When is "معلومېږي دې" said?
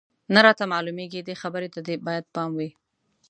0.73-1.35